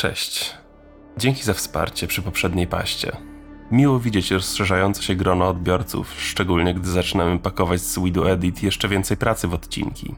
[0.00, 0.54] Cześć.
[1.16, 3.16] Dzięki za wsparcie przy poprzedniej paście.
[3.70, 9.16] Miło widzieć rozszerzające się grono odbiorców, szczególnie gdy zaczynamy pakować z Widow Edit jeszcze więcej
[9.16, 10.14] pracy w odcinki.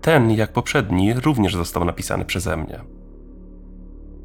[0.00, 2.80] Ten, jak poprzedni, również został napisany przeze mnie.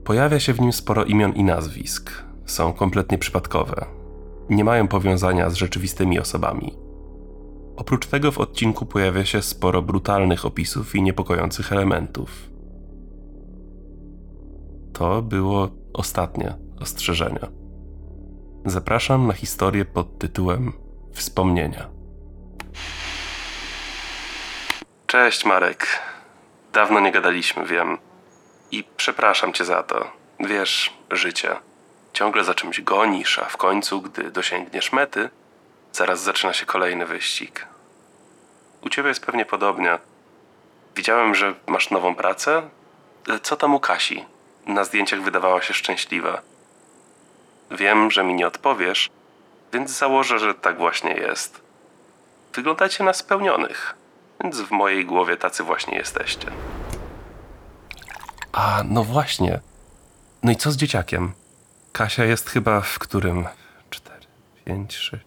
[0.04, 2.24] Pojawia się w nim sporo imion i nazwisk.
[2.46, 3.86] Są kompletnie przypadkowe.
[4.50, 6.74] Nie mają powiązania z rzeczywistymi osobami.
[7.76, 12.54] Oprócz tego w odcinku pojawia się sporo brutalnych opisów i niepokojących elementów.
[14.97, 17.40] To było ostatnie ostrzeżenie.
[18.66, 20.73] Zapraszam na historię pod tytułem
[21.13, 21.90] Wspomnienia.
[25.08, 25.88] Cześć Marek.
[26.73, 27.98] Dawno nie gadaliśmy, wiem.
[28.72, 30.12] I przepraszam cię za to.
[30.39, 31.55] Wiesz, życie.
[32.14, 35.30] Ciągle za czymś gonisz, a w końcu, gdy dosięgniesz mety,
[35.91, 37.67] zaraz zaczyna się kolejny wyścig.
[38.81, 40.00] U ciebie jest pewnie podobnie.
[40.95, 42.70] Widziałem, że masz nową pracę.
[43.41, 44.34] Co tam u Kasi?
[44.66, 46.42] Na zdjęciach wydawała się szczęśliwa.
[47.72, 49.09] Wiem, że mi nie odpowiesz,
[49.73, 51.62] więc założę, że tak właśnie jest.
[52.53, 53.95] Wyglądacie na spełnionych,
[54.44, 56.48] więc w mojej głowie tacy właśnie jesteście.
[58.52, 59.59] A, no właśnie.
[60.44, 61.34] No i co z dzieciakiem?
[61.92, 63.48] Kasia jest chyba w którym?
[63.89, 64.26] Cztery,
[64.66, 65.26] pięć, sześć.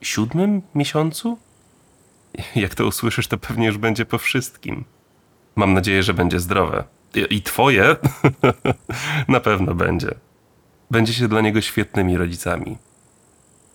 [0.00, 1.38] Siódmym miesiącu?
[2.56, 4.84] Jak to usłyszysz, to pewnie już będzie po wszystkim.
[5.56, 6.84] Mam nadzieję, że będzie zdrowe.
[7.16, 7.96] I, twoje?
[9.28, 10.14] Na pewno będzie.
[10.90, 12.78] Będziecie dla niego świetnymi rodzicami.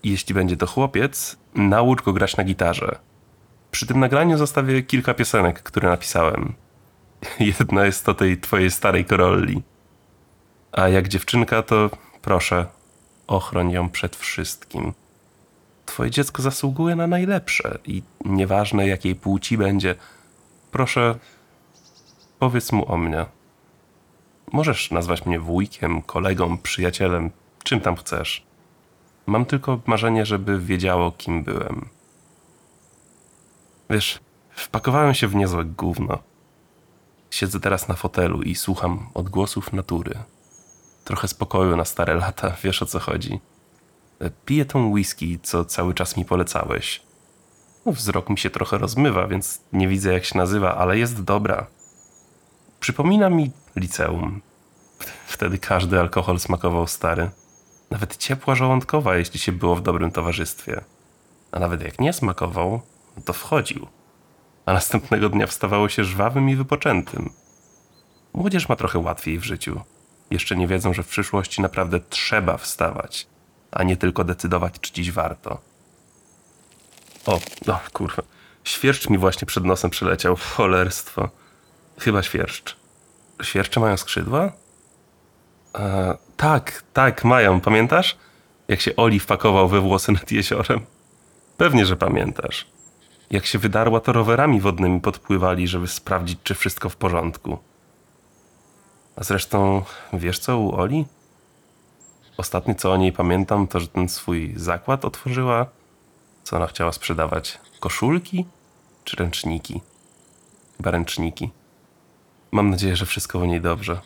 [0.04, 2.98] Jeśli będzie to chłopiec, naucz go grać na gitarze.
[3.70, 6.54] Przy tym nagraniu zostawię kilka piosenek, które napisałem.
[7.58, 9.62] Jedna jest o tej twojej starej korolli.
[10.72, 11.90] A jak dziewczynka, to
[12.22, 12.66] proszę,
[13.26, 14.92] ochroń ją przed wszystkim.
[15.86, 19.94] Twoje dziecko zasługuje na najlepsze i nieważne jakiej płci będzie,
[20.70, 21.14] proszę,
[22.40, 23.26] powiedz mu o mnie.
[24.52, 27.30] Możesz nazwać mnie wujkiem, kolegą, przyjacielem,
[27.64, 28.46] czym tam chcesz.
[29.26, 31.88] Mam tylko marzenie, żeby wiedziało, kim byłem.
[33.90, 34.20] Wiesz,
[34.50, 36.18] wpakowałem się w niezłe gówno.
[37.30, 40.14] Siedzę teraz na fotelu i słucham odgłosów natury.
[41.04, 43.40] Trochę spokoju na stare lata, wiesz o co chodzi.
[44.44, 47.02] Piję tą whisky, co cały czas mi polecałeś.
[47.86, 51.66] No, wzrok mi się trochę rozmywa, więc nie widzę jak się nazywa, ale jest dobra.
[52.80, 54.40] Przypomina mi liceum.
[55.26, 57.30] Wtedy każdy alkohol smakował stary.
[57.90, 60.80] Nawet ciepła żołądkowa, jeśli się było w dobrym towarzystwie.
[61.52, 62.80] A nawet jak nie smakował,
[63.24, 63.86] to wchodził.
[64.66, 67.30] A następnego dnia wstawało się żwawym i wypoczętym.
[68.32, 69.80] Młodzież ma trochę łatwiej w życiu.
[70.30, 73.26] Jeszcze nie wiedzą, że w przyszłości naprawdę trzeba wstawać,
[73.70, 75.60] a nie tylko decydować, czy dziś warto.
[77.26, 78.22] O, no kurwa.
[78.64, 80.36] Świerszcz mi właśnie przed nosem przyleciał.
[80.36, 81.39] Cholerstwo.
[82.00, 82.76] Chyba świerszcz.
[83.42, 84.52] Świerszcze mają skrzydła?
[85.74, 87.60] E, tak, tak, mają.
[87.60, 88.16] Pamiętasz?
[88.68, 90.80] Jak się Oli wpakował we włosy nad jeziorem?
[91.56, 92.66] Pewnie, że pamiętasz.
[93.30, 97.58] Jak się wydarła, to rowerami wodnymi podpływali, żeby sprawdzić, czy wszystko w porządku.
[99.16, 101.04] A zresztą, wiesz co u Oli?
[102.36, 105.66] Ostatnie, co o niej pamiętam, to, że ten swój zakład otworzyła.
[106.44, 107.58] Co ona chciała sprzedawać?
[107.80, 108.46] Koszulki
[109.04, 109.80] czy ręczniki?
[110.76, 111.50] Chyba ręczniki.
[112.52, 114.00] Mam nadzieję, że wszystko u niej dobrze.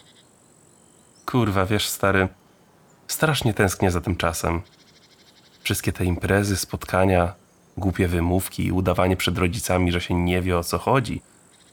[1.26, 2.28] Kurwa, wiesz, stary,
[3.06, 4.62] strasznie tęsknię za tym czasem.
[5.62, 7.34] Wszystkie te imprezy, spotkania,
[7.76, 11.22] głupie wymówki i udawanie przed rodzicami, że się nie wie o co chodzi,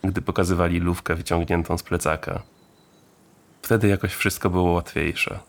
[0.03, 2.41] gdy pokazywali lówkę wyciągniętą z plecaka.
[3.61, 5.39] Wtedy jakoś wszystko było łatwiejsze.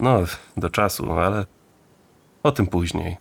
[0.00, 0.20] No,
[0.56, 1.46] do czasu, ale
[2.42, 3.16] o tym później.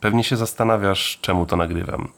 [0.00, 2.08] Pewnie się zastanawiasz, czemu to nagrywam.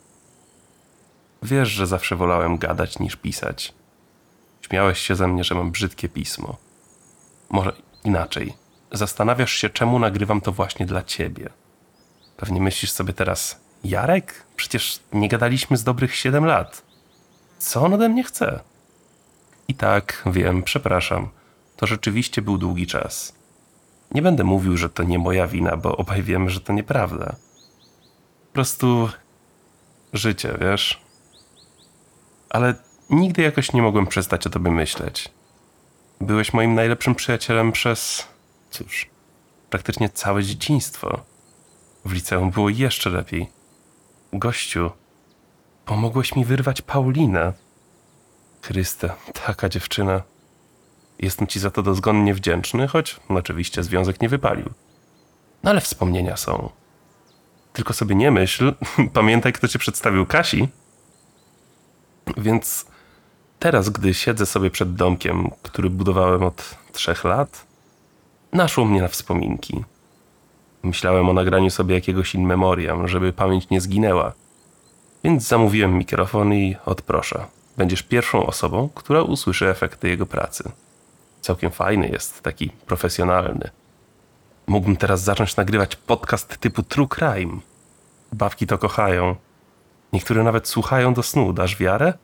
[1.44, 3.75] Wiesz, że zawsze wolałem gadać niż pisać.
[4.60, 6.56] Śmiałeś się ze mnie, że mam brzydkie pismo.
[7.50, 7.72] Może
[8.05, 8.55] inaczej.
[8.93, 11.49] Zastanawiasz się, czemu nagrywam to właśnie dla ciebie.
[12.37, 14.44] Pewnie myślisz sobie teraz, Jarek?
[14.56, 16.82] Przecież nie gadaliśmy z dobrych 7 lat.
[17.59, 18.61] Co on ode mnie chce?
[19.69, 21.28] I tak, wiem, przepraszam.
[21.76, 23.35] To rzeczywiście był długi czas.
[24.11, 27.37] Nie będę mówił, że to nie moja wina, bo obaj wiemy, że to nieprawda.
[28.47, 29.08] Po prostu
[30.12, 31.03] życie, wiesz?
[32.54, 32.74] Ale
[33.10, 35.28] nigdy jakoś nie mogłem przestać o tobie myśleć.
[36.20, 38.28] Byłeś moim najlepszym przyjacielem przez,
[38.70, 39.06] cóż,
[39.70, 41.20] praktycznie całe dzieciństwo.
[42.04, 43.48] W liceum było jeszcze lepiej.
[44.32, 44.90] Gościu,
[45.84, 47.52] pomogłeś mi wyrwać Paulinę.
[48.62, 49.14] Chryste,
[49.46, 50.22] taka dziewczyna.
[51.18, 54.70] Jestem ci za to dozgonnie wdzięczny, choć oczywiście związek nie wypalił.
[55.62, 56.70] No ale wspomnienia są.
[57.72, 58.74] Tylko sobie nie myśl,
[59.12, 60.68] pamiętaj, kto cię przedstawił Kasi.
[62.37, 62.87] Więc
[63.59, 67.67] teraz, gdy siedzę sobie przed domkiem, który budowałem od trzech lat,
[68.53, 69.85] naszło mnie na wspominki.
[70.82, 74.32] Myślałem o nagraniu sobie jakiegoś in memoriam, żeby pamięć nie zginęła.
[75.25, 77.47] Więc zamówiłem mikrofon i odproszę.
[77.76, 80.73] Będziesz pierwszą osobą, która usłyszy efekty jego pracy.
[81.41, 83.71] Całkiem fajny jest, taki profesjonalny.
[84.67, 87.59] Mógłbym teraz zacząć nagrywać podcast typu True Crime.
[88.32, 89.37] Babki to kochają.
[90.14, 91.52] Niektóre nawet słuchają do snu.
[91.52, 92.14] Dasz wiarę?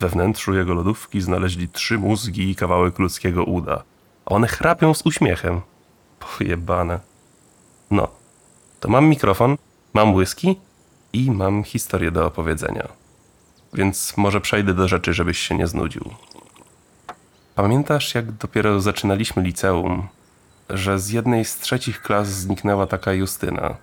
[0.00, 3.82] We wnętrzu jego lodówki znaleźli trzy mózgi i kawałek ludzkiego uda.
[4.26, 5.60] One chrapią z uśmiechem.
[6.18, 7.00] Pojebane.
[7.90, 8.08] No,
[8.80, 9.56] to mam mikrofon,
[9.94, 10.56] mam whisky
[11.12, 12.88] i mam historię do opowiedzenia.
[13.72, 16.10] Więc może przejdę do rzeczy, żebyś się nie znudził.
[17.54, 20.08] Pamiętasz, jak dopiero zaczynaliśmy liceum,
[20.70, 23.76] że z jednej z trzecich klas zniknęła taka Justyna?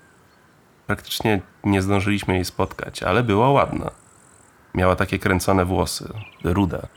[0.90, 3.92] Praktycznie nie zdążyliśmy jej spotkać, ale była ładna.
[4.76, 6.14] Miała takie kręcone włosy,
[6.44, 6.88] rude.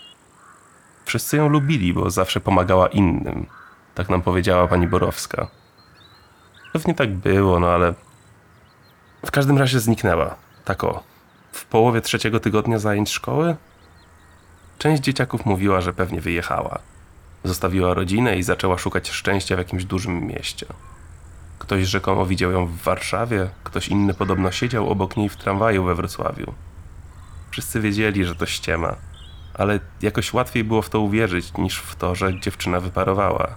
[1.04, 3.46] Wszyscy ją lubili, bo zawsze pomagała innym.
[3.94, 5.48] Tak nam powiedziała pani Borowska.
[6.72, 7.94] Pewnie tak było, no ale.
[9.26, 10.34] W każdym razie zniknęła.
[10.64, 11.02] Tak o.
[11.52, 13.56] W połowie trzeciego tygodnia zajęć szkoły?
[14.78, 16.78] Część dzieciaków mówiła, że pewnie wyjechała.
[17.44, 20.66] Zostawiła rodzinę i zaczęła szukać szczęścia w jakimś dużym mieście.
[21.62, 25.94] Ktoś rzekomo widział ją w Warszawie, ktoś inny podobno siedział obok niej w tramwaju we
[25.94, 26.54] Wrocławiu.
[27.50, 28.96] Wszyscy wiedzieli, że to ściema,
[29.54, 33.54] ale jakoś łatwiej było w to uwierzyć niż w to, że dziewczyna wyparowała.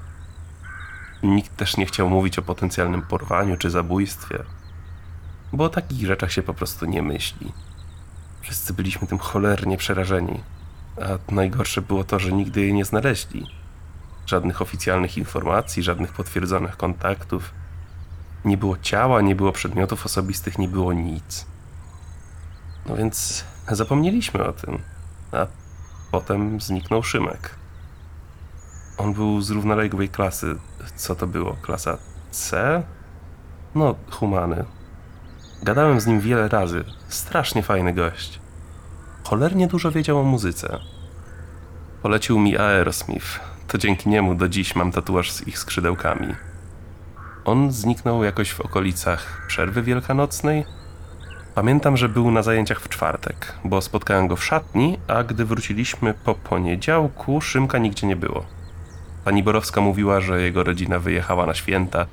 [1.24, 4.44] Nikt też nie chciał mówić o potencjalnym porwaniu czy zabójstwie,
[5.54, 7.52] bo o takich rzeczach się po prostu nie myśli.
[8.42, 10.40] Wszyscy byliśmy tym cholernie przerażeni,
[11.02, 13.48] a najgorsze było to, że nigdy jej nie znaleźli.
[14.26, 17.65] Żadnych oficjalnych informacji, żadnych potwierdzonych kontaktów.
[18.46, 21.46] Nie było ciała, nie było przedmiotów osobistych, nie było nic.
[22.86, 24.80] No więc zapomnieliśmy o tym,
[25.32, 25.48] a
[26.12, 27.56] potem zniknął Szymek.
[28.98, 30.56] On był z równoległej klasy.
[30.96, 31.54] Co to było?
[31.62, 31.98] Klasa
[32.32, 32.84] C?
[33.76, 34.66] No, humany.
[35.64, 36.84] Gadałem z nim wiele razy.
[37.08, 38.40] Strasznie fajny gość.
[39.24, 40.80] Cholernie dużo wiedział o muzyce.
[42.02, 43.40] Polecił mi Aerosmith.
[43.68, 46.36] To dzięki niemu do dziś mam tatuaż z ich skrzydełkami.
[47.46, 50.66] On zniknął jakoś w okolicach przerwy wielkanocnej.
[51.56, 56.14] Pamiętam, że był na zajęciach w czwartek, bo spotkałem go w szatni, a gdy wróciliśmy
[56.14, 58.46] po poniedziałku, Szymka nigdzie nie było.
[59.26, 62.06] Pani Borowska mówiła, że jego rodzina wyjechała na święta,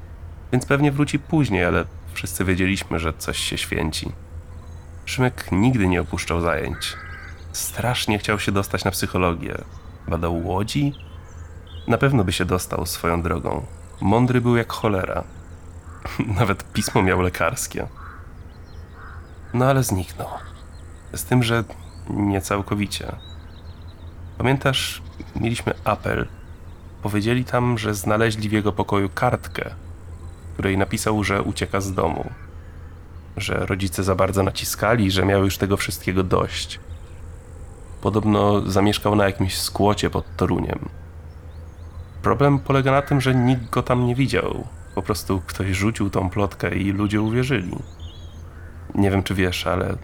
[0.52, 4.12] więc pewnie wróci później, ale wszyscy wiedzieliśmy, że coś się święci.
[5.05, 6.96] Szymek nigdy nie opuszczał zajęć.
[7.52, 9.55] Strasznie chciał się dostać na psychologię.
[10.08, 10.94] Badał łodzi?
[11.88, 13.67] Na pewno by się dostał swoją drogą.
[14.02, 15.25] Mądry był jak cholera.
[16.38, 17.87] Nawet pismo miał lekarskie.
[19.54, 20.28] No ale zniknął.
[21.12, 21.64] Z tym, że
[22.10, 23.16] nie całkowicie.
[24.38, 25.02] Pamiętasz,
[25.37, 26.26] mieliśmy apel
[27.02, 29.70] Powiedzieli tam, że znaleźli w jego pokoju kartkę,
[30.52, 32.31] której napisał, że ucieka z domu.
[33.37, 36.81] Że rodzice za bardzo naciskali, że miał już tego wszystkiego dość.
[38.00, 40.88] Podobno zamieszkał na jakimś skłocie pod Toruniem.
[42.22, 44.66] Problem polega na tym, że nikt go tam nie widział.
[44.94, 47.76] Po prostu ktoś rzucił tą plotkę i ludzie uwierzyli.
[48.94, 49.96] Nie wiem, czy wiesz, ale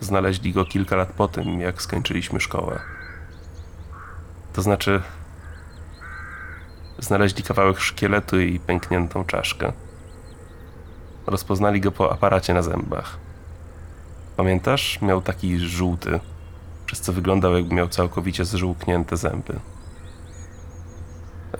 [0.00, 2.80] znaleźli go kilka lat po tym, jak skończyliśmy szkołę.
[4.52, 5.02] To znaczy,
[7.00, 9.72] Znaleźli kawałek szkieletu i pękniętą czaszkę.
[11.26, 13.18] Rozpoznali go po aparacie na zębach.
[14.36, 15.02] Pamiętasz?
[15.02, 16.20] Miał taki żółty,
[16.86, 19.60] przez co wyglądał jakby miał całkowicie zżółknięte zęby.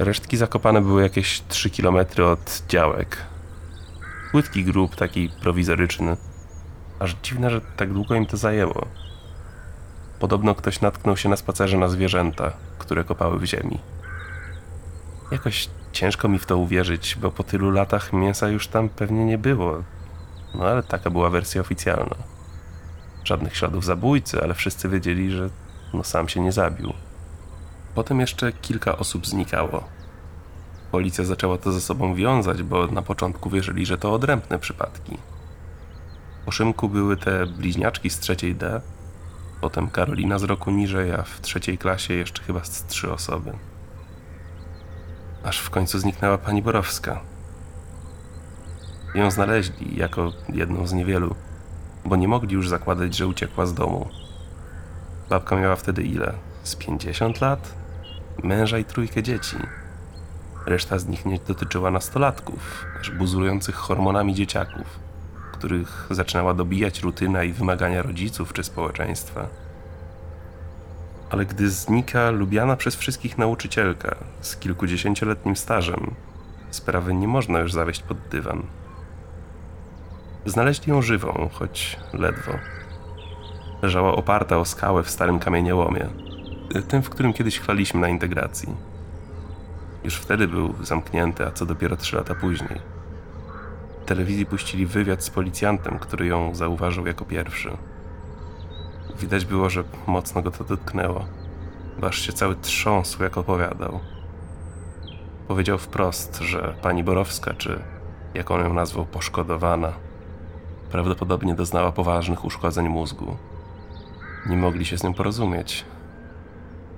[0.00, 1.96] Resztki zakopane były jakieś 3 km
[2.32, 3.16] od działek.
[4.32, 6.16] Płytki grób, taki prowizoryczny.
[6.98, 8.86] Aż dziwne, że tak długo im to zajęło.
[10.18, 13.78] Podobno ktoś natknął się na spacerze na zwierzęta, które kopały w ziemi.
[15.30, 19.38] Jakoś ciężko mi w to uwierzyć, bo po tylu latach mięsa już tam pewnie nie
[19.38, 19.82] było.
[20.54, 22.16] No ale taka była wersja oficjalna.
[23.24, 25.50] Żadnych śladów zabójcy, ale wszyscy wiedzieli, że
[25.94, 26.92] no sam się nie zabił.
[27.94, 29.84] Potem jeszcze kilka osób znikało.
[30.92, 35.18] Policja zaczęła to ze sobą wiązać, bo na początku wierzyli, że to odrębne przypadki.
[36.44, 38.80] Po Szymku były te bliźniaczki z trzeciej D,
[39.60, 43.52] potem Karolina z roku niżej, a w trzeciej klasie jeszcze chyba z trzy osoby
[45.44, 47.20] aż w końcu zniknęła pani Borowska.
[49.14, 51.34] Ją znaleźli jako jedną z niewielu,
[52.04, 54.08] bo nie mogli już zakładać, że uciekła z domu.
[55.30, 56.32] Babka miała wtedy ile?
[56.62, 57.74] Z pięćdziesiąt lat?
[58.42, 59.56] Męża i trójkę dzieci.
[60.66, 63.12] Reszta z nich nie dotyczyła nastolatków, aż
[63.74, 64.98] hormonami dzieciaków,
[65.52, 69.46] których zaczynała dobijać rutyna i wymagania rodziców czy społeczeństwa.
[71.30, 76.14] Ale gdy znika lubiana przez wszystkich nauczycielka z kilkudziesięcioletnim stażem,
[76.70, 78.62] sprawy nie można już zawieść pod dywan.
[80.46, 82.52] Znaleźli ją żywą, choć ledwo.
[83.82, 86.08] Leżała oparta o skałę w starym kamieniołomie,
[86.88, 88.68] tym, w którym kiedyś chlaliśmy na integracji.
[90.04, 92.80] Już wtedy był zamknięty, a co dopiero trzy lata później.
[94.02, 97.76] W telewizji puścili wywiad z policjantem, który ją zauważył jako pierwszy.
[99.20, 101.24] Widać było, że mocno go to dotknęło,
[102.00, 104.00] bo się cały trząsł, jak opowiadał.
[105.48, 107.82] Powiedział wprost, że pani Borowska, czy
[108.34, 109.92] jak on ją nazwał, poszkodowana,
[110.90, 113.36] prawdopodobnie doznała poważnych uszkodzeń mózgu.
[114.46, 115.84] Nie mogli się z nią porozumieć.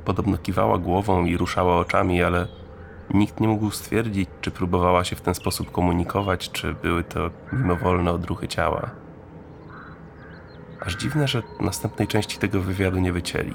[0.04, 2.48] Podobno kiwała głową i ruszała oczami, ale
[3.14, 8.12] nikt nie mógł stwierdzić, czy próbowała się w ten sposób komunikować, czy były to mimowolne
[8.12, 8.90] odruchy ciała.
[10.80, 13.54] Aż dziwne, że następnej części tego wywiadu nie wycięli.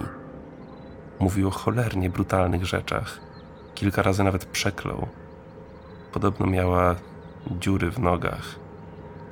[1.19, 3.19] Mówił o cholernie brutalnych rzeczach.
[3.75, 5.07] Kilka razy nawet przeklął.
[6.13, 6.95] Podobno miała
[7.51, 8.55] dziury w nogach,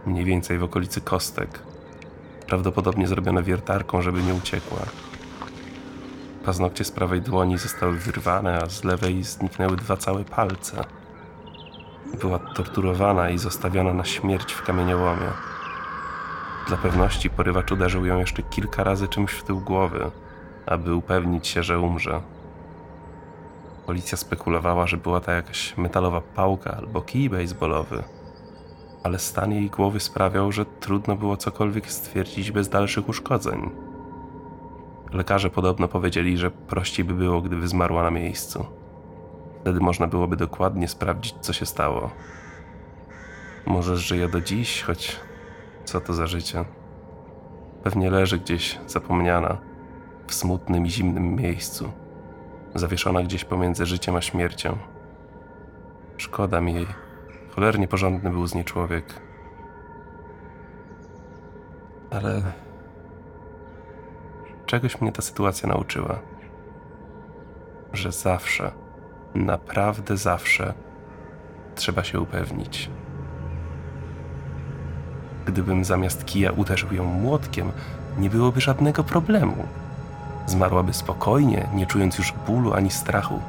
[0.06, 1.60] mniej więcej w okolicy kostek.
[2.48, 4.80] Prawdopodobnie zrobione wiertarką, żeby nie uciekła.
[6.46, 10.84] Paznokcie z prawej dłoni zostały wyrwane, a z lewej zniknęły dwa całe palce.
[12.22, 15.28] Była torturowana i zostawiona na śmierć w kamieniołomie.
[16.68, 20.12] Dla pewności porywacz uderzył ją jeszcze kilka razy czymś w tył głowy,
[20.66, 22.22] aby upewnić się, że umrze.
[23.86, 28.04] Policja spekulowała, że była to jakaś metalowa pałka albo kij baseballowy,
[29.04, 33.85] ale stan jej głowy sprawiał, że trudno było cokolwiek stwierdzić bez dalszych uszkodzeń.
[35.14, 38.66] Lekarze podobno powiedzieli, że prościej by było, gdyby zmarła na miejscu.
[39.62, 42.12] Wtedy można byłoby dokładnie sprawdzić, co się stało.
[43.66, 45.20] Może żyje do dziś, choć
[45.86, 46.66] co to za życie?
[47.84, 49.58] Pewnie leży gdzieś zapomniana,
[50.28, 51.92] w smutnym i zimnym miejscu,
[52.76, 54.78] zawieszona gdzieś pomiędzy życiem a śmiercią.
[56.18, 56.88] Szkoda mi jej.
[57.56, 59.22] Cholernie porządny był z niej człowiek.
[62.12, 62.42] Ale
[64.66, 66.20] czegoś mnie ta sytuacja nauczyła.
[67.94, 68.72] Że zawsze,
[69.36, 70.74] naprawdę zawsze
[71.76, 72.90] trzeba się upewnić.
[75.46, 77.72] Gdybym zamiast kija uderzył ją młotkiem,
[78.18, 79.68] nie byłoby żadnego problemu.
[80.46, 83.42] Zmarłaby spokojnie, nie czując już bólu ani strachu.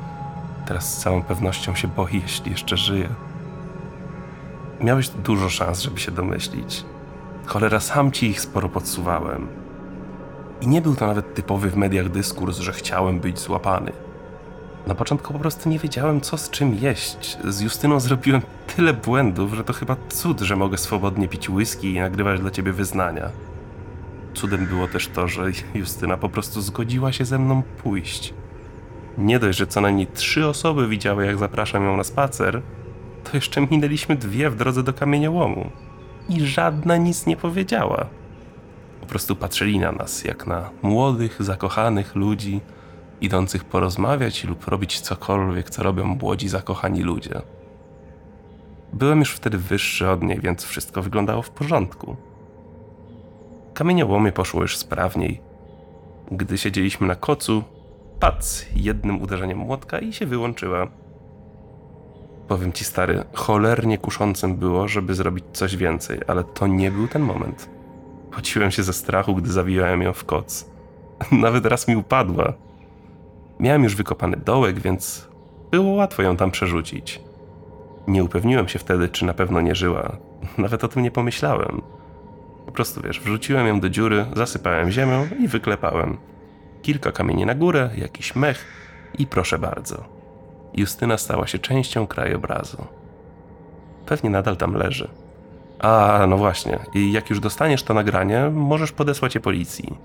[0.66, 3.08] Teraz z całą pewnością się boi, jeśli jeszcze żyje.
[4.80, 6.84] Miałeś dużo szans, żeby się domyślić.
[7.46, 9.65] Cholera, sam ci ich sporo podsuwałem.
[10.60, 13.92] I nie był to nawet typowy w mediach dyskurs, że chciałem być złapany.
[14.86, 17.38] Na początku po prostu nie wiedziałem, co z czym jeść.
[17.44, 18.42] Z Justyną zrobiłem
[18.76, 22.72] tyle błędów, że to chyba cud, że mogę swobodnie pić whisky i nagrywać dla ciebie
[22.72, 23.30] wyznania.
[24.34, 25.42] Cudem było też to, że
[25.74, 28.34] Justyna po prostu zgodziła się ze mną pójść.
[29.18, 32.62] Nie dość, że co najmniej trzy osoby widziały, jak zapraszam ją na spacer,
[33.24, 35.70] to jeszcze minęliśmy dwie w drodze do kamieniołomu.
[36.28, 38.06] I żadna nic nie powiedziała.
[39.06, 42.60] Po prostu patrzyli na nas, jak na młodych, zakochanych ludzi,
[43.20, 47.42] idących porozmawiać lub robić cokolwiek, co robią młodzi, zakochani ludzie.
[48.92, 52.16] Byłem już wtedy wyższy od niej, więc wszystko wyglądało w porządku.
[53.74, 55.40] Kamieniołomie poszło już sprawniej.
[56.30, 57.64] Gdy siedzieliśmy na kocu,
[58.20, 60.86] pac jednym uderzeniem młotka i się wyłączyła.
[62.48, 67.22] Powiem ci, stary, cholernie kuszącym było, żeby zrobić coś więcej, ale to nie był ten
[67.22, 67.75] moment.
[68.36, 70.70] Pociłem się ze strachu, gdy zawijałem ją w koc.
[71.32, 72.52] Nawet raz mi upadła.
[73.60, 75.28] Miałem już wykopany dołek, więc
[75.70, 77.20] było łatwo ją tam przerzucić.
[78.08, 80.16] Nie upewniłem się wtedy, czy na pewno nie żyła.
[80.58, 81.82] Nawet o tym nie pomyślałem.
[82.66, 86.16] Po prostu wiesz, wrzuciłem ją do dziury, zasypałem ziemią i wyklepałem.
[86.82, 88.64] Kilka kamieni na górę, jakiś mech
[89.18, 90.04] i proszę bardzo.
[90.74, 92.86] Justyna stała się częścią krajobrazu.
[94.06, 95.08] Pewnie nadal tam leży.
[95.78, 99.98] A, no właśnie, i jak już dostaniesz to nagranie, możesz podesłać je policji.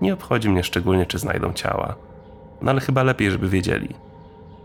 [0.00, 1.94] Nie obchodzi mnie szczególnie, czy znajdą ciała.
[2.62, 3.94] No ale chyba lepiej, żeby wiedzieli.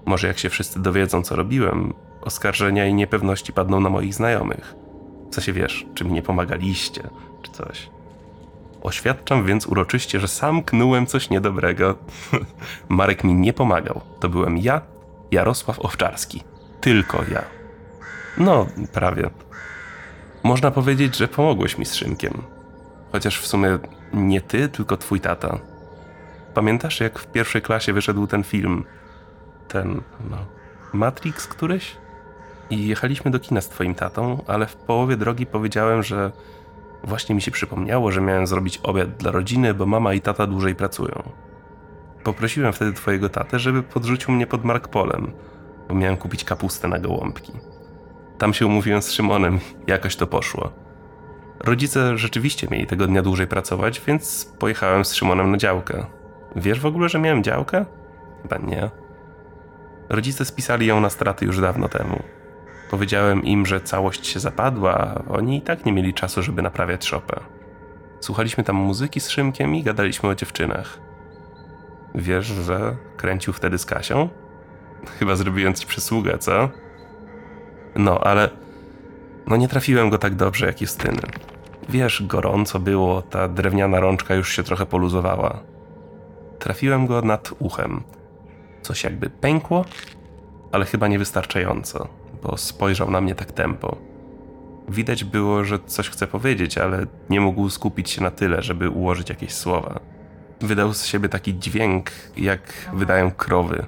[0.05, 4.75] Może jak się wszyscy dowiedzą, co robiłem, oskarżenia i niepewności padną na moich znajomych.
[5.29, 7.10] Co się wiesz, czy mi nie pomagaliście,
[7.41, 7.89] czy coś.
[8.84, 11.96] Oświadczam więc uroczyście, że sam knułem coś niedobrego.
[12.89, 14.01] Marek mi nie pomagał.
[14.20, 14.82] To byłem ja,
[15.32, 16.44] Jarosław Owczarski.
[16.82, 17.44] Tylko ja.
[18.38, 19.29] No, prawie.
[20.46, 22.44] Można powiedzieć, że pomogłeś mi z Szymkiem.
[23.12, 23.80] Chociaż w sumie
[24.14, 25.60] nie ty, tylko twój tata.
[26.54, 28.84] Pamiętasz, jak w pierwszej klasie wyszedł ten film?
[29.68, 30.38] Ten, no,
[30.94, 31.98] Matrix któryś?
[32.70, 36.32] I jechaliśmy do kina z twoim tatą, ale w połowie drogi powiedziałem, że
[37.04, 40.75] właśnie mi się przypomniało, że miałem zrobić obiad dla rodziny, bo mama i tata dłużej
[40.75, 41.24] pracują.
[42.24, 45.32] Poprosiłem wtedy twojego tatę, żeby podrzucił mnie pod Markpolem,
[45.88, 47.75] bo miałem kupić kapustę na gołąbki.
[48.38, 50.72] Tam się umówiłem z Szymonem, jakoś to poszło.
[51.60, 56.06] Rodzice rzeczywiście mieli tego dnia dłużej pracować, więc pojechałem z Szymonem na działkę.
[56.56, 57.86] Wiesz w ogóle, że miałem działkę?
[58.42, 58.89] Chyba nie.
[60.10, 62.24] Rodzice spisali ją na straty już dawno temu.
[62.92, 67.06] Powiedziałem im, że całość się zapadła, a oni i tak nie mieli czasu, żeby naprawiać
[67.06, 67.39] szopę.
[68.20, 71.00] Słuchaliśmy tam muzyki z Szymkiem i gadaliśmy o dziewczynach.
[72.15, 74.30] Wiesz, że kręcił wtedy z Kasią?
[75.20, 76.70] Chyba zrobiłem ci przysługę, co?
[77.96, 78.50] No, ale
[79.48, 81.22] no nie trafiłem go tak dobrze jak Justyny.
[81.90, 85.60] Wiesz, gorąco było, ta drewniana rączka już się trochę poluzowała.
[86.60, 88.04] Trafiłem go nad uchem.
[88.82, 89.86] Coś jakby pękło,
[90.72, 92.08] ale chyba niewystarczająco,
[92.44, 93.98] bo spojrzał na mnie tak tempo.
[94.90, 99.30] Widać było, że coś chce powiedzieć, ale nie mógł skupić się na tyle, żeby ułożyć
[99.30, 100.00] jakieś słowa.
[100.62, 103.86] Wydał z siebie taki dźwięk, jak wydają krowy.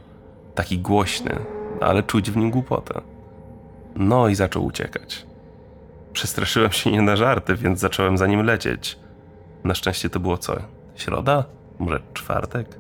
[0.56, 1.40] Taki głośny,
[1.82, 3.02] ale czuć w nim głupotę.
[3.98, 5.26] No i zaczął uciekać.
[6.14, 9.00] Przestraszyłem się nie na żarty, więc zacząłem za nim lecieć.
[9.64, 10.56] Na szczęście to było co?
[10.96, 11.46] Środa?
[11.80, 12.80] Może czwartek?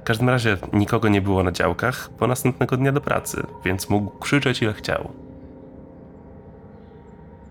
[0.00, 4.18] W każdym razie nikogo nie było na działkach, bo następnego dnia do pracy, więc mógł
[4.18, 5.10] krzyczeć ile chciał.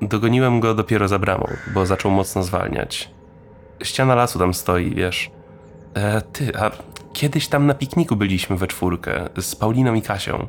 [0.01, 3.11] Dogoniłem go dopiero za bramą, bo zaczął mocno zwalniać.
[3.83, 5.31] Ściana lasu tam stoi, wiesz.
[5.93, 6.71] E, ty, a
[7.13, 10.47] kiedyś tam na pikniku byliśmy we czwórkę z Pauliną i Kasią.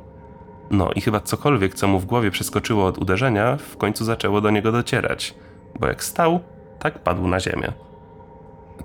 [0.71, 4.51] No i chyba cokolwiek, co mu w głowie przeskoczyło od uderzenia, w końcu zaczęło do
[4.51, 5.35] niego docierać,
[5.81, 6.41] bo jak stał,
[6.79, 7.73] tak padł na ziemię.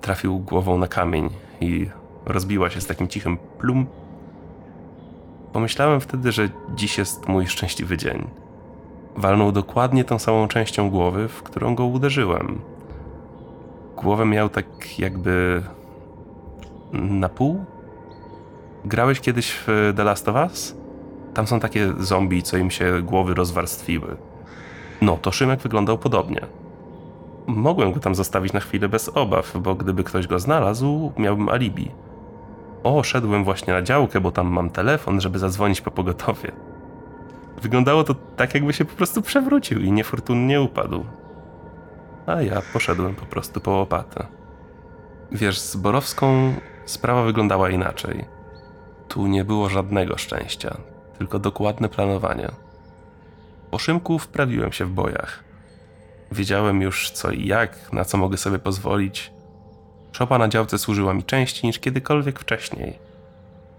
[0.01, 1.29] Trafił głową na kamień
[1.61, 1.89] i
[2.25, 3.85] rozbiła się z takim cichym plum.
[5.53, 8.27] Pomyślałem wtedy, że dziś jest mój szczęśliwy dzień.
[9.17, 12.61] Walnął dokładnie tą samą częścią głowy, w którą go uderzyłem.
[13.97, 15.63] Głowę miał tak jakby
[16.93, 17.65] na pół.
[18.85, 20.84] Grałeś kiedyś w The Last of Us?
[21.35, 24.17] Tam są takie zombie, co im się głowy rozwarstwiły.
[25.01, 26.41] No, to Szymek wyglądał podobnie.
[27.47, 31.91] Mogłem go tam zostawić na chwilę bez obaw, bo gdyby ktoś go znalazł, miałbym alibi.
[32.83, 36.51] O, szedłem właśnie na działkę, bo tam mam telefon, żeby zadzwonić po pogotowie.
[37.61, 41.05] Wyglądało to tak, jakby się po prostu przewrócił i niefortunnie upadł.
[42.25, 44.27] A ja poszedłem po prostu po łopatę.
[45.31, 46.53] Wiesz, z Borowską
[46.85, 48.25] sprawa wyglądała inaczej.
[49.07, 50.77] Tu nie było żadnego szczęścia,
[51.17, 52.51] tylko dokładne planowanie.
[53.71, 55.43] Po Szymku wprawiłem się w bojach.
[56.31, 59.31] Wiedziałem już co i jak, na co mogę sobie pozwolić.
[60.11, 62.99] Szopa na działce służyła mi częściej niż kiedykolwiek wcześniej.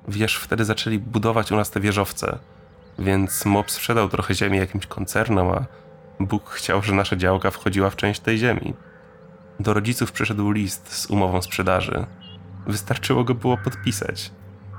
[0.09, 2.39] Wiesz, wtedy zaczęli budować u nas te wieżowce,
[2.99, 5.67] więc MOP sprzedał trochę ziemi jakimś koncernom, a
[6.21, 8.75] Bóg chciał, że nasza działka wchodziła w część tej ziemi.
[9.61, 12.07] Do rodziców przyszedł list z umową sprzedaży.
[12.67, 14.31] Wystarczyło go było podpisać.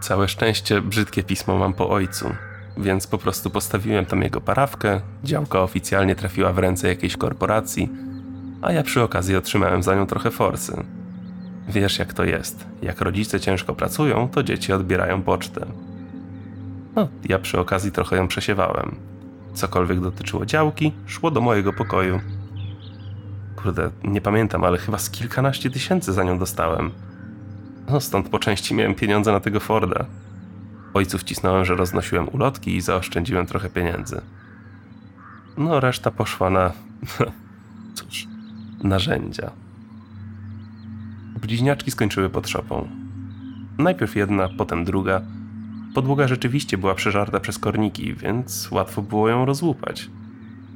[0.02, 2.36] Całe szczęście brzydkie pismo mam po ojcu,
[2.78, 7.90] więc po prostu postawiłem tam jego parawkę, działka oficjalnie trafiła w ręce jakiejś korporacji,
[8.62, 10.84] a ja przy okazji otrzymałem za nią trochę forsy.
[11.68, 12.66] Wiesz jak to jest.
[12.82, 15.66] Jak rodzice ciężko pracują, to dzieci odbierają pocztę.
[16.96, 18.96] No, ja przy okazji trochę ją przesiewałem.
[19.54, 22.20] Cokolwiek dotyczyło działki, szło do mojego pokoju.
[23.56, 26.92] Kurde, nie pamiętam, ale chyba z kilkanaście tysięcy za nią dostałem.
[27.89, 30.06] No stąd po części miałem pieniądze na tego Forda.
[30.93, 34.21] Ojcu wcisnąłem, że roznosiłem ulotki i zaoszczędziłem trochę pieniędzy.
[35.58, 36.71] No, reszta poszła na.
[37.95, 38.28] cóż,
[38.84, 39.52] narzędzia.
[41.41, 42.88] Bliźniaczki skończyły pod szopą.
[43.78, 45.21] Najpierw jedna, potem druga.
[45.93, 50.10] Podłoga rzeczywiście była przeżarta przez korniki, więc łatwo było ją rozłupać.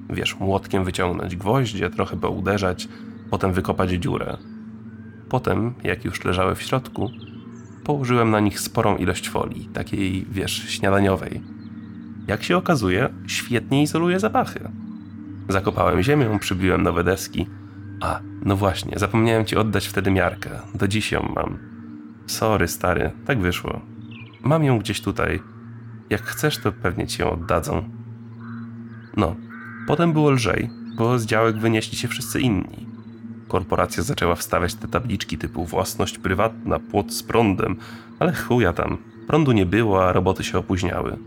[0.09, 2.87] Wiesz, młotkiem wyciągnąć gwoździe, trochę pouderzać,
[3.29, 4.37] potem wykopać dziurę.
[5.31, 7.09] Potem, jak już leżały w środku,
[7.83, 11.41] położyłem na nich sporą ilość folii, takiej, wiesz, śniadaniowej.
[12.27, 14.69] Jak się okazuje, świetnie izoluje zapachy.
[15.49, 17.47] Zakopałem ziemię, przybiłem nowe deski.
[18.01, 20.49] A, no właśnie, zapomniałem ci oddać wtedy miarkę.
[20.75, 21.57] Do dziś ją mam.
[22.27, 23.81] Sorry, stary, tak wyszło.
[24.43, 25.41] Mam ją gdzieś tutaj.
[26.09, 27.89] Jak chcesz, to pewnie ci ją oddadzą.
[29.17, 29.35] No,
[29.87, 32.90] potem było lżej, bo z działek wynieśli się wszyscy inni.
[33.51, 37.75] Korporacja zaczęła wstawiać te tabliczki typu własność prywatna, płot z prądem,
[38.19, 38.97] ale chuja tam.
[39.27, 41.17] Prądu nie było, a roboty się opóźniały.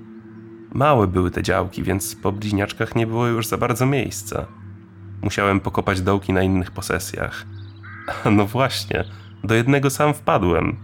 [0.73, 4.47] Małe były te działki, więc po bliźniaczkach nie było już za bardzo miejsca.
[5.23, 7.47] Musiałem pokopać dołki na innych posesjach.
[8.37, 9.05] No właśnie,
[9.45, 10.77] do jednego sam wpadłem.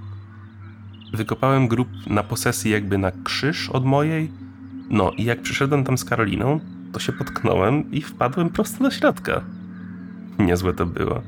[1.12, 4.30] Wykopałem grób na posesji jakby na krzyż od mojej.
[4.90, 6.60] No i jak przyszedłem tam z Karoliną,
[6.92, 9.59] to się potknąłem i wpadłem prosto do środka.
[10.46, 11.22] Niezłe to było.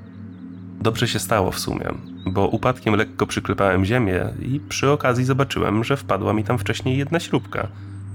[0.81, 1.87] Dobrze się stało w sumie,
[2.27, 7.21] bo upadkiem lekko przyklepałem ziemię i przy okazji zobaczyłem, że wpadła mi tam wcześniej jedna
[7.21, 7.69] śrubka.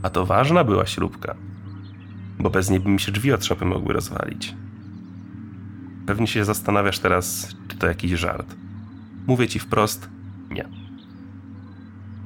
[0.04, 1.36] A to ważna była śrubka,
[2.40, 4.56] bo bez niej by mi się drzwi od szopy mogły rozwalić.
[6.06, 8.56] Pewnie się zastanawiasz teraz, czy to jakiś żart.
[9.28, 10.10] Mówię ci wprost,
[10.52, 10.66] nie.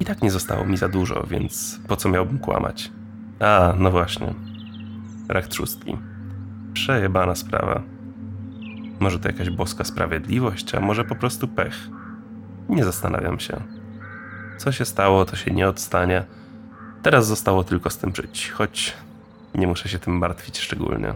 [0.00, 2.90] I tak nie zostało mi za dużo, więc po co miałbym kłamać?
[3.40, 4.34] A, no właśnie.
[5.28, 5.96] Rak trzustki.
[6.74, 7.82] Przejebana sprawa.
[9.00, 11.74] Może to jakaś boska sprawiedliwość, a może po prostu pech.
[12.68, 13.62] Nie zastanawiam się.
[14.56, 16.24] Co się stało, to się nie odstanie.
[17.02, 18.96] Teraz zostało tylko z tym żyć, choć
[19.54, 21.14] nie muszę się tym martwić szczególnie.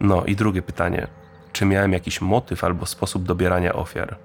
[0.00, 1.06] No i drugie pytanie.
[1.52, 4.16] Czy miałem jakiś motyw albo sposób dobierania ofiar?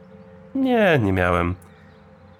[0.55, 1.55] Nie, nie miałem.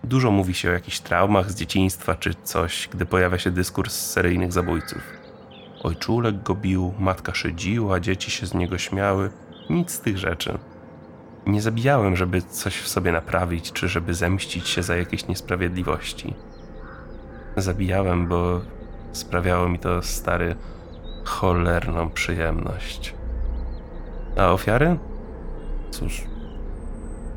[0.04, 4.52] Dużo mówi się o jakichś traumach z dzieciństwa czy coś, gdy pojawia się dyskurs seryjnych
[4.52, 5.02] zabójców.
[5.84, 9.30] Ojczulek go bił, matka szydziła, dzieci się z niego śmiały.
[9.69, 10.58] Nic z tych rzeczy.
[11.47, 16.34] Nie zabijałem, żeby coś w sobie naprawić, czy żeby zemścić się za jakieś niesprawiedliwości.
[17.58, 18.62] Zabijałem, bo
[19.12, 20.55] sprawiało mi to stary
[21.23, 23.13] cholerną przyjemność.
[24.38, 24.97] A ofiary?
[25.91, 26.23] Cóż,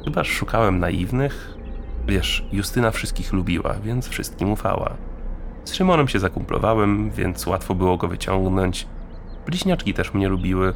[0.05, 1.55] chyba szukałem naiwnych.
[2.07, 4.97] Wiesz, Justyna wszystkich lubiła, więc wszystkim ufała.
[5.65, 8.87] Z Szymonem się zakumplowałem, więc łatwo było go wyciągnąć.
[9.47, 10.75] Bliźniaczki też mnie lubiły.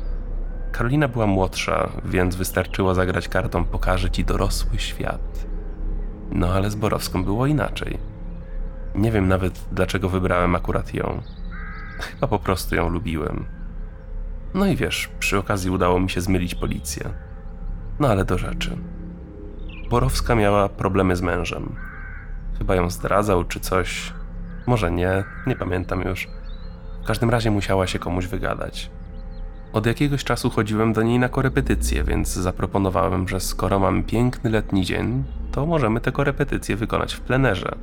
[0.77, 5.47] Karolina była młodsza, więc wystarczyło zagrać kartą Pokażę ci dorosły świat.
[6.31, 7.99] No ale z Borowską było inaczej.
[8.95, 11.23] Nie wiem nawet, dlaczego wybrałem akurat ją.
[11.99, 13.45] Chyba po prostu ją lubiłem.
[14.55, 17.11] No i wiesz, przy okazji udało mi się zmylić policję.
[18.01, 18.77] No ale do rzeczy.
[19.91, 21.77] Borowska miała problemy z mężem.
[22.59, 24.13] Chyba ją zdradzał czy coś.
[24.67, 26.29] Może nie, nie pamiętam już.
[27.03, 28.96] W każdym razie musiała się komuś wygadać.
[29.77, 34.85] Od jakiegoś czasu chodziłem do niej na korepetycje, więc zaproponowałem, że skoro mamy piękny letni
[34.85, 37.77] dzień, to możemy te korepetycje wykonać w plenerze.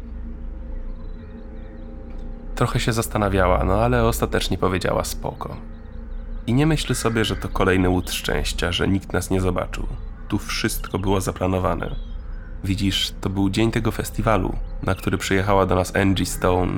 [2.56, 5.58] Trochę się zastanawiała, no ale ostatecznie powiedziała spoko.
[6.48, 9.88] I nie myśl sobie, że to kolejny łód szczęścia, że nikt nas nie zobaczył.
[10.28, 11.96] Tu wszystko było zaplanowane.
[12.64, 16.74] Widzisz, to był dzień tego festiwalu, na który przyjechała do nas Angie Stone,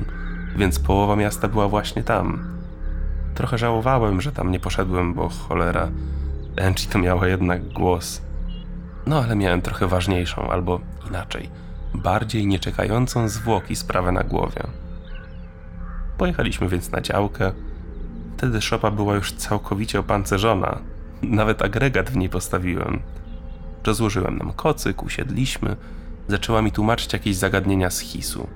[0.56, 2.55] więc połowa miasta była właśnie tam.
[3.36, 5.90] Trochę żałowałem, że tam nie poszedłem, bo cholera,
[6.66, 8.22] Angie to miała jednak głos.
[9.06, 11.50] No ale miałem trochę ważniejszą, albo inaczej,
[11.94, 14.62] bardziej nieczekającą zwłoki sprawę na głowie.
[16.18, 17.52] Pojechaliśmy więc na działkę.
[18.36, 20.78] Wtedy szopa była już całkowicie opancerzona.
[21.22, 23.00] Nawet agregat w niej postawiłem.
[23.86, 25.76] Rozłożyłem nam kocyk, usiedliśmy.
[26.28, 28.46] Zaczęła mi tłumaczyć jakieś zagadnienia z hisu.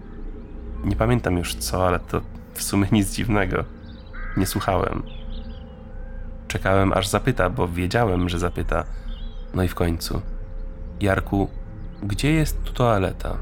[0.84, 2.20] Nie pamiętam już co, ale to
[2.54, 3.64] w sumie nic dziwnego.
[4.36, 5.02] Nie słuchałem.
[6.48, 8.84] Czekałem aż zapyta, bo wiedziałem, że zapyta.
[9.54, 10.22] No i w końcu.
[11.00, 11.50] Jarku,
[12.02, 13.36] gdzie jest tu toaleta?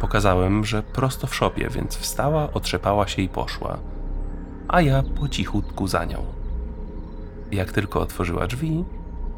[0.00, 3.78] Pokazałem, że prosto w szopie, więc wstała, otrzepała się i poszła.
[4.68, 6.24] A ja po cichutku za nią.
[7.52, 8.84] Jak tylko otworzyła drzwi,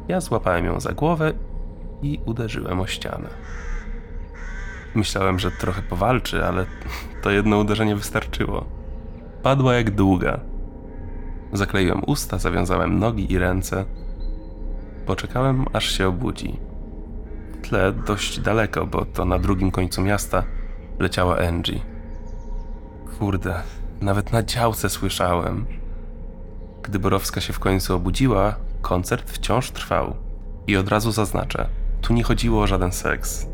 [0.07, 1.33] ja złapałem ją za głowę
[2.01, 3.29] i uderzyłem o ścianę.
[4.95, 6.65] Myślałem, że trochę powalczy, ale
[7.23, 8.78] to jedno uderzenie wystarczyło.
[9.43, 10.39] Padła jak długa.
[11.53, 13.85] Zakleiłem usta, zawiązałem nogi i ręce.
[15.05, 16.59] Poczekałem, aż się obudzi.
[17.53, 20.43] W tle dość daleko, bo to na drugim końcu miasta
[20.99, 21.79] leciała Angie.
[23.19, 23.55] Kurde,
[24.01, 25.65] nawet na działce słyszałem.
[26.83, 30.15] Gdy Borowska się w końcu obudziła, koncert wciąż trwał.
[30.67, 31.69] I od razu zaznaczę,
[32.01, 33.47] tu nie chodziło o żaden seks.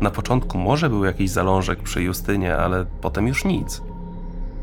[0.00, 3.82] Na początku może był jakiś zalążek przy Justynie, ale potem już nic.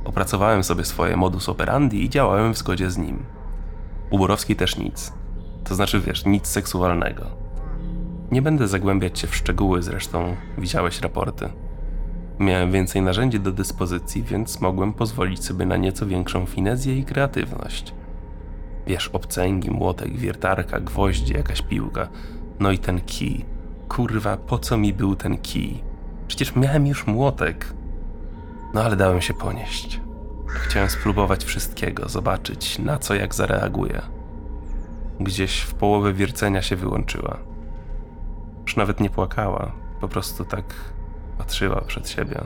[0.06, 3.26] Opracowałem sobie swoje modus operandi i działałem w zgodzie z nim.
[4.10, 5.14] U też nic.
[5.64, 7.26] To znaczy, wiesz, nic seksualnego.
[8.32, 11.50] Nie będę zagłębiać się w szczegóły, zresztą widziałeś raporty.
[12.40, 17.94] Miałem więcej narzędzi do dyspozycji, więc mogłem pozwolić sobie na nieco większą finezję i kreatywność.
[18.88, 22.08] Wiesz, obcęgi, młotek, wiertarka, gwoździe, jakaś piłka.
[22.60, 23.46] No i ten kij.
[23.90, 25.84] Kurwa, po co mi był ten kij?
[26.28, 27.74] Przecież miałem już młotek.
[28.74, 30.02] No ale dałem się ponieść.
[30.48, 34.02] Chciałem spróbować wszystkiego, zobaczyć na co jak zareaguje.
[35.20, 37.38] Gdzieś w połowie wiercenia się wyłączyła.
[38.62, 40.64] Już nawet nie płakała, po prostu tak
[41.38, 42.42] patrzyła przed siebie.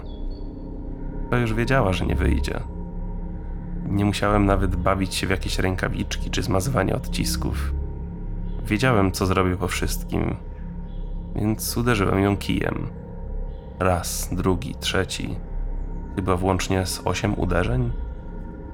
[1.29, 2.59] To już wiedziała, że nie wyjdzie.
[3.85, 7.73] Nie musiałem nawet bawić się w jakieś rękawiczki czy zmazywanie odcisków.
[8.65, 10.35] Wiedziałem, co zrobię po wszystkim,
[11.35, 12.88] więc uderzyłem ją kijem.
[13.79, 15.35] Raz, drugi, trzeci,
[16.15, 17.91] chyba włącznie z osiem uderzeń.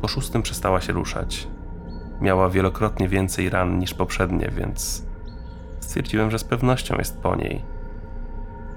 [0.02, 1.48] Po szóstym przestała się ruszać.
[2.22, 5.12] Miała wielokrotnie więcej ran niż poprzednie, więc
[5.92, 7.62] Stwierdziłem, że z pewnością jest po niej.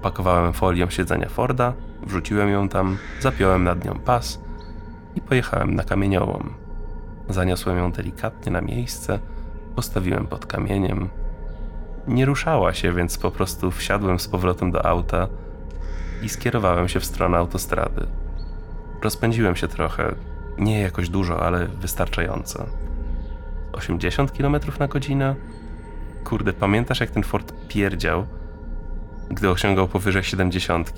[0.01, 1.73] Pakowałem folią siedzenia Forda,
[2.03, 4.41] wrzuciłem ją tam, zapiąłem nad nią pas
[5.15, 6.53] i pojechałem na kamieniołom.
[7.29, 9.19] Zaniosłem ją delikatnie na miejsce,
[9.75, 11.09] postawiłem pod kamieniem.
[12.07, 15.27] Nie ruszała się, więc po prostu wsiadłem z powrotem do auta
[16.21, 18.07] i skierowałem się w stronę autostrady.
[19.01, 20.15] Rozpędziłem się trochę,
[20.57, 22.65] nie jakoś dużo, ale wystarczająco.
[23.73, 25.35] 80 km na godzinę?
[26.23, 28.25] Kurde, pamiętasz jak ten Ford pierdział,
[29.29, 30.93] gdy osiągał powyżej 70?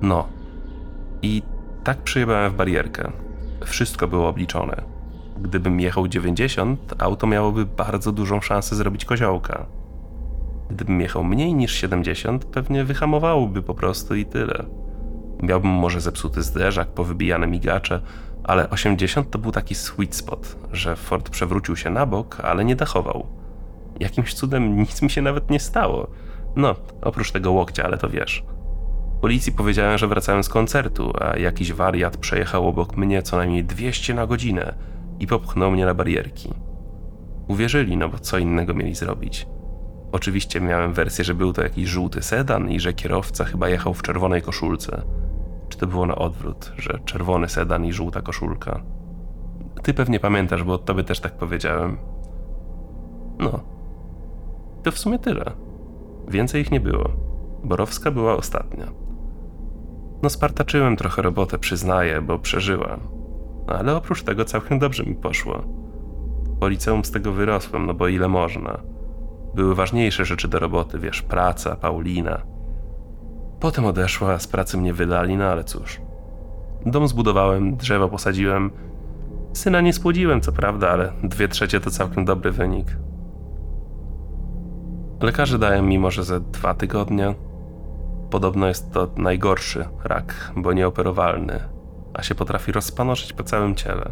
[0.00, 0.28] No.
[1.22, 1.42] I
[1.84, 3.12] tak przyjebałem w barierkę.
[3.64, 4.82] Wszystko było obliczone.
[5.38, 9.66] Gdybym jechał 90, auto miałoby bardzo dużą szansę zrobić koziołka.
[10.70, 14.64] Gdybym jechał mniej niż 70, pewnie wyhamowałoby po prostu i tyle.
[15.44, 18.00] Miałbym może zepsuty zderzak, powybijane migacze,
[18.44, 22.76] ale 80 to był taki sweet spot, że Ford przewrócił się na bok, ale nie
[22.76, 23.26] dachował.
[24.00, 26.06] Jakimś cudem nic mi się nawet nie stało.
[26.56, 28.44] No, oprócz tego łokcia, ale to wiesz.
[29.20, 34.14] Policji powiedziałem, że wracałem z koncertu, a jakiś wariat przejechał obok mnie co najmniej 200
[34.14, 34.74] na godzinę
[35.20, 36.52] i popchnął mnie na barierki.
[37.48, 39.46] Uwierzyli, no bo co innego mieli zrobić.
[40.12, 44.02] Oczywiście miałem wersję, że był to jakiś żółty sedan i że kierowca chyba jechał w
[44.02, 45.02] czerwonej koszulce.
[45.74, 48.82] Czy to było na odwrót, że czerwony sedan i żółta koszulka?
[49.82, 51.98] Ty pewnie pamiętasz, bo tobie też tak powiedziałem.
[53.38, 53.60] No.
[54.82, 55.44] To w sumie tyle.
[56.28, 57.08] Więcej ich nie było.
[57.64, 58.86] Borowska była ostatnia.
[60.22, 62.96] No spartaczyłem trochę robotę, przyznaję, bo przeżyła.
[63.66, 65.62] Ale oprócz tego całkiem dobrze mi poszło.
[66.60, 68.80] Po liceum z tego wyrosłem, no bo ile można.
[69.54, 72.42] Były ważniejsze rzeczy do roboty, wiesz, praca, Paulina.
[73.64, 76.00] Potem odeszła, z pracy mnie wydali, no ale cóż.
[76.86, 78.70] Dom zbudowałem, drzewo posadziłem.
[79.52, 82.96] Syna nie spłodziłem, co prawda, ale dwie trzecie to całkiem dobry wynik.
[85.20, 87.34] Lekarze dają mi może ze dwa tygodnie.
[88.30, 91.60] Podobno jest to najgorszy rak, bo nieoperowalny,
[92.14, 94.10] a się potrafi rozpanoszyć po całym ciele.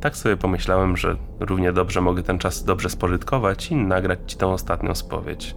[0.00, 4.52] Tak sobie pomyślałem, że równie dobrze mogę ten czas dobrze spożytkować i nagrać ci tą
[4.52, 5.56] ostatnią spowiedź.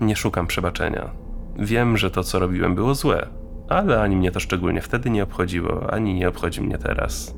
[0.00, 1.21] Nie szukam przebaczenia.
[1.58, 3.28] Wiem, że to, co robiłem, było złe,
[3.68, 7.34] ale ani mnie to szczególnie wtedy nie obchodziło, ani nie obchodzi mnie teraz.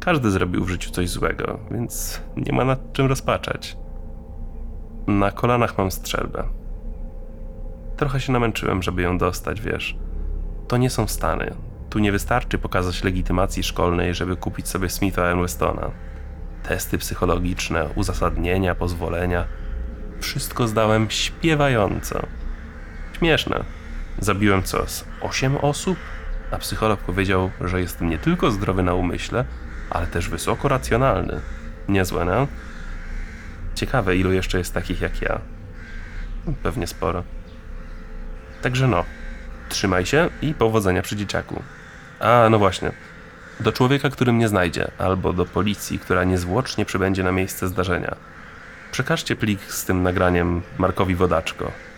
[0.00, 3.76] Każdy zrobił w życiu coś złego, więc nie ma nad czym rozpaczać.
[5.06, 6.44] Na kolanach mam strzelbę.
[7.96, 9.96] Trochę się namęczyłem, żeby ją dostać, wiesz.
[10.68, 11.54] To nie są Stany.
[11.90, 15.90] Tu nie wystarczy pokazać legitymacji szkolnej, żeby kupić sobie Smitha Westona.
[16.62, 19.44] Testy psychologiczne, uzasadnienia, pozwolenia.
[20.20, 22.26] Wszystko zdałem śpiewająco.
[23.20, 23.64] Śmieszne.
[24.18, 25.98] Zabiłem co, z 8 osób?
[26.50, 29.44] A psycholog powiedział, że jestem nie tylko zdrowy na umyśle,
[29.90, 31.40] ale też wysoko racjonalny.
[31.88, 32.46] Niezłe, no?
[33.74, 35.40] Ciekawe, ilu jeszcze jest takich jak ja.
[36.62, 37.22] Pewnie sporo.
[38.62, 39.04] Także no,
[39.68, 41.62] trzymaj się i powodzenia przy dzieciaku.
[42.20, 42.92] A, no właśnie.
[43.60, 48.16] Do człowieka, który mnie znajdzie, albo do policji, która niezwłocznie przybędzie na miejsce zdarzenia.
[48.92, 51.89] Przekażcie plik z tym nagraniem Markowi Wodaczko.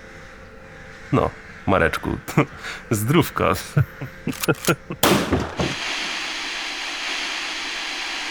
[1.13, 1.31] No,
[1.67, 2.19] Mareczku,
[2.91, 3.53] zdrówka.